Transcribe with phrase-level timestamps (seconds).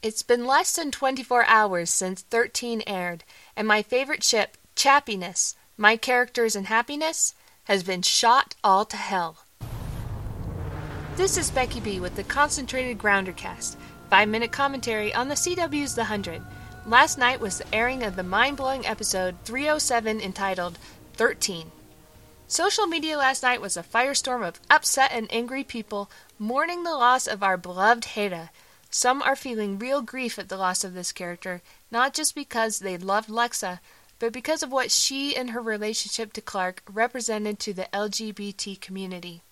[0.00, 3.24] It's been less than 24 hours since 13 aired,
[3.56, 9.38] and my favorite ship, Chappiness, my characters and happiness, has been shot all to hell.
[11.16, 13.74] This is Becky B with the Concentrated Groundercast,
[14.08, 16.42] five minute commentary on the CW's The Hundred.
[16.86, 20.78] Last night was the airing of the mind blowing episode 307 entitled
[21.14, 21.72] 13.
[22.46, 26.08] Social media last night was a firestorm of upset and angry people
[26.38, 28.50] mourning the loss of our beloved Heda.
[28.90, 31.60] Some are feeling real grief at the loss of this character,
[31.90, 33.80] not just because they loved Lexa,
[34.18, 39.42] but because of what she and her relationship to Clarke represented to the LGBT community.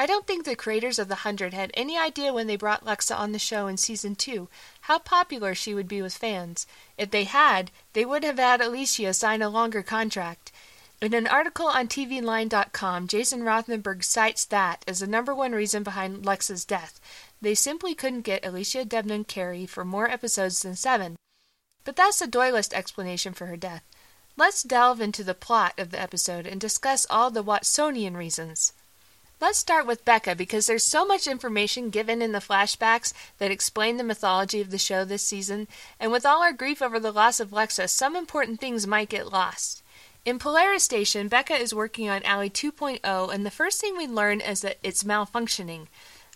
[0.00, 3.18] I don't think the creators of The Hundred had any idea when they brought Lexa
[3.18, 4.48] on the show in season two
[4.82, 6.68] how popular she would be with fans.
[6.96, 10.52] If they had, they would have had Alicia sign a longer contract.
[11.00, 16.24] In an article on TVLine.com, Jason Rothenberg cites that as the number one reason behind
[16.24, 17.00] Lexa's death.
[17.40, 21.14] They simply couldn't get Alicia Debnam Carey for more episodes than seven.
[21.84, 23.84] But that's the doylist explanation for her death.
[24.36, 28.72] Let's delve into the plot of the episode and discuss all the Watsonian reasons.
[29.40, 33.98] Let's start with Becca because there's so much information given in the flashbacks that explain
[33.98, 35.68] the mythology of the show this season,
[36.00, 39.32] and with all our grief over the loss of Lexa, some important things might get
[39.32, 39.84] lost.
[40.28, 44.42] In Polaris Station, Becca is working on ALIE 2.0, and the first thing we learn
[44.42, 45.86] is that it's malfunctioning.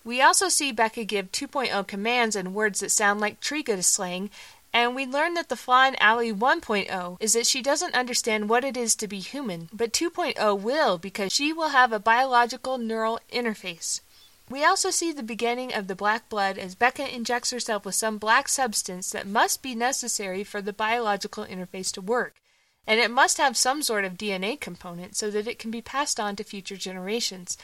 [0.03, 4.31] We also see Becca give 2.0 commands in words that sound like Trigedasleng,
[4.73, 8.65] and we learn that the flaw in ALIE 1.0 is that she doesn't understand what
[8.65, 13.21] it is to be human, but 2.0 will because she will have a biological neural
[13.31, 14.01] interface.
[14.49, 18.17] We also see the beginning of the black blood as Becca injects herself with some
[18.17, 22.37] black substance that must be necessary for the biological interface to work,
[22.87, 26.19] and it must have some sort of DNA component so that it can be passed
[26.19, 27.57] on to future generations.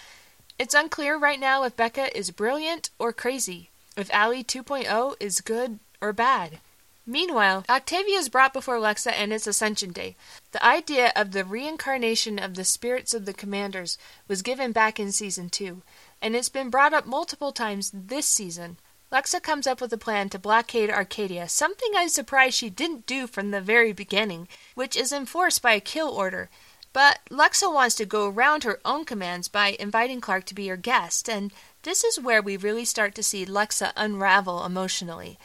[0.59, 5.79] It's unclear right now if Becca is brilliant or crazy, if ALIE 2.0 is good
[6.01, 6.61] or bad.
[7.07, 10.15] Meanwhile, Octavia is brought before Lexa and its Ascension Day.
[10.53, 13.97] The idea of the reincarnation of the spirits of the commanders
[14.29, 15.81] was given back in season 2,
[16.21, 18.77] and it's been brought up multiple times this season.
[19.11, 23.07] Lexa comes up with a plan to blockade Arcadia, something I was surprised she didn't
[23.07, 26.51] do from the very beginning, which is enforced by a kill order.
[26.93, 30.77] But Lexa wants to go around her own commands by inviting Clarke to be her
[30.77, 31.53] guest, and
[31.85, 35.39] this is where we really start to see Lexa unravel emotionally.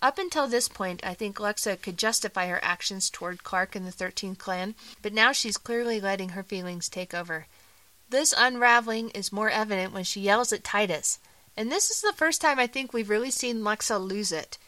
[0.00, 3.90] Up until this point, I think Lexa could justify her actions toward Clarke and the
[3.90, 7.46] 13th clan, but now she's clearly letting her feelings take over.
[8.08, 11.18] This unraveling is more evident when she yells at Titus,
[11.58, 14.58] and this is the first time I think we've really seen Lexa lose it.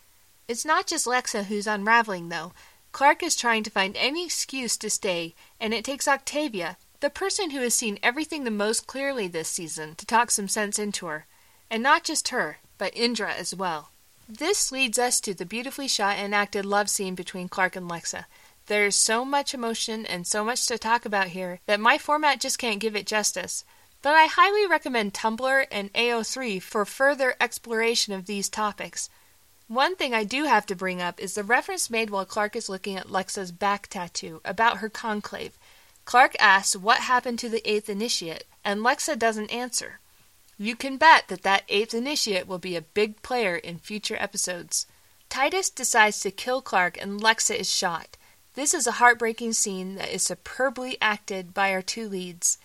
[0.48, 2.52] It's not just Lexa who's unraveling, though.
[2.90, 7.50] Clarke is trying to find any excuse to stay, and it takes Octavia, the person
[7.50, 11.26] who has seen everything the most clearly this season, to talk some sense into her.
[11.70, 13.90] And not just her, but Indra as well.
[14.28, 18.24] This leads us to the beautifully shot and acted love scene between Clarke and Lexa.
[18.66, 22.58] There's so much emotion and so much to talk about here that my format just
[22.58, 23.64] can't give it justice.
[24.02, 29.10] But I highly recommend Tumblr and AO3 for further exploration of these topics.
[29.68, 32.68] One thing I do have to bring up is the reference made while Clarke is
[32.68, 35.56] looking at Lexa's back tattoo about her conclave.
[36.04, 40.00] Clarke asks what happened to the eighth initiate, and Lexa doesn't answer.
[40.58, 44.86] You can bet that that eighth initiate will be a big player in future episodes.
[45.28, 48.16] Titus decides to kill Clarke and Lexa is shot.
[48.54, 52.58] This is a heartbreaking scene that is superbly acted by our two leads.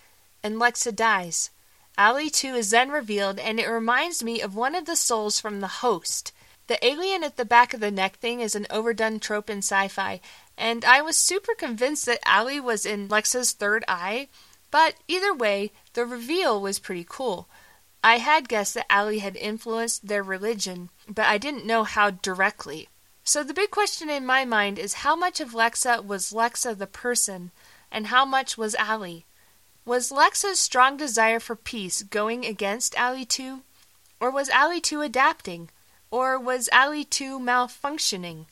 [0.46, 1.50] And Lexa dies.
[1.98, 5.60] ALIE 2 is then revealed, and it reminds me of one of the souls from
[5.60, 6.32] The Host.
[6.68, 9.88] The alien at the back of the neck thing is an overdone trope in sci
[9.88, 10.22] fi,
[10.56, 14.28] and I was super convinced that ALIE was in Lexa's third eye,
[14.70, 17.50] but either way, the reveal was pretty cool.
[18.04, 22.88] I had guessed that ALIE had influenced their religion, but I didn't know how directly.
[23.24, 26.86] So the big question in my mind is how much of Lexa was Lexa the
[26.86, 27.50] person,
[27.92, 29.26] and how much was ALIE?
[29.88, 33.62] Was Lexa's strong desire for peace going against ALIE 2?
[34.20, 35.70] Or was ALIE 2 adapting?
[36.10, 38.48] Or was ALIE 2 malfunctioning?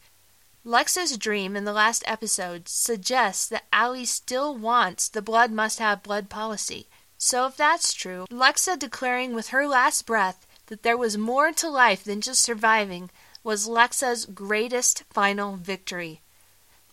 [0.63, 6.03] Lexa's dream in the last episode suggests that ALIE still wants the blood must have
[6.03, 6.85] blood policy.
[7.17, 11.67] So if that's true, Lexa declaring with her last breath that there was more to
[11.67, 13.09] life than just surviving
[13.43, 16.21] was Lexa's greatest final victory.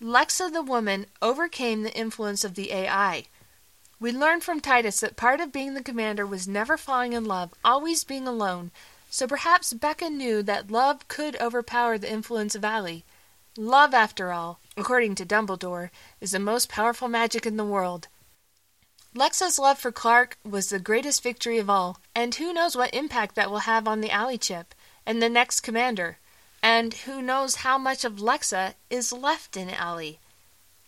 [0.00, 3.26] Lexa the woman overcame the influence of the AI.
[4.00, 7.52] We learn from Titus that part of being the commander was never falling in love,
[7.62, 8.70] always being alone,
[9.10, 13.04] so perhaps Becca knew that love could overpower the influence of ALIE.
[13.58, 18.08] Love, after all, according to Dumbledore, is the most powerful magic in the world.
[19.14, 23.34] Lexa's love for Clarke was the greatest victory of all, and who knows what impact
[23.34, 24.74] that will have on the ALIE chip
[25.04, 26.16] and the next commander.
[26.62, 30.20] And who knows how much of Lexa is left in ALIE?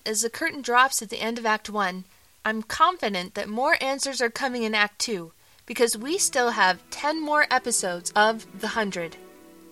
[0.07, 2.05] As the curtain drops at the end of Act 1,
[2.45, 5.33] I'm confident that more answers are coming in Act 2
[5.65, 9.17] because we still have 10 more episodes of The Hundred.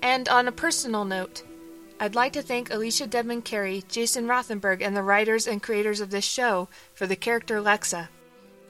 [0.01, 1.43] And on a personal note,
[1.99, 6.11] I'd like to thank Alicia Debnam Carey, Jason Rothenberg, and the writers and creators of
[6.11, 8.07] this show for the character Lexa.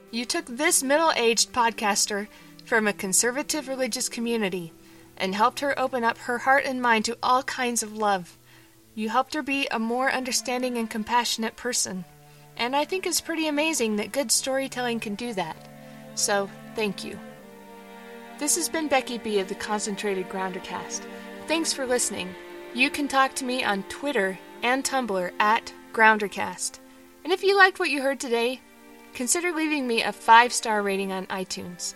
[0.09, 2.27] You took this middle aged podcaster
[2.65, 4.73] from a conservative religious community
[5.15, 8.35] and helped her open up her heart and mind to all kinds of love.
[8.95, 12.03] You helped her be a more understanding and compassionate person.
[12.61, 15.57] And I think it's pretty amazing that good storytelling can do that.
[16.13, 17.19] So, thank you.
[18.37, 21.01] This has been Becky B of the Concentrated Groundercast.
[21.47, 22.35] Thanks for listening.
[22.75, 26.77] You can talk to me on Twitter and Tumblr at Groundercast.
[27.23, 28.61] And if you liked what you heard today,
[29.15, 31.95] consider leaving me a five star rating on iTunes.